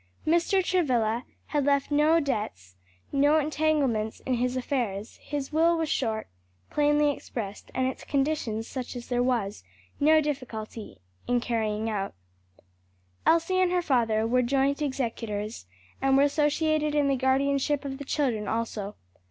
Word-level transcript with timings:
Mr. 0.25 0.63
Travilla 0.65 1.25
had 1.45 1.63
left 1.63 1.91
no 1.91 2.19
debts, 2.19 2.75
no 3.11 3.37
entanglements 3.37 4.19
in 4.21 4.33
his 4.33 4.57
affairs; 4.57 5.17
his 5.17 5.53
will 5.53 5.77
was 5.77 5.89
short, 5.89 6.27
plainly 6.71 7.11
expressed, 7.11 7.69
and 7.75 7.85
its 7.85 8.03
conditions 8.03 8.67
such 8.67 8.95
as 8.95 9.09
there 9.09 9.21
was 9.21 9.63
no 9.99 10.19
difficulty 10.19 10.97
in 11.27 11.39
carrying 11.39 11.87
out. 11.87 12.15
Elsie 13.27 13.59
and 13.59 13.71
her 13.71 13.83
father 13.83 14.25
were 14.25 14.41
joint 14.41 14.81
executors, 14.81 15.67
and 16.01 16.17
were 16.17 16.23
associated 16.23 16.95
in 16.95 17.07
the 17.07 17.15
guardianship 17.15 17.85
of 17.85 17.99
the 17.99 18.03
children 18.03 18.47
also. 18.47 18.95